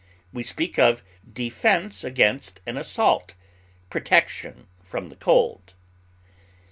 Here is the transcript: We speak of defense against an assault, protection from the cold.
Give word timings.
We 0.33 0.41
speak 0.41 0.79
of 0.79 1.03
defense 1.31 2.03
against 2.03 2.59
an 2.65 2.75
assault, 2.75 3.35
protection 3.91 4.65
from 4.83 5.09
the 5.09 5.15
cold. 5.15 5.75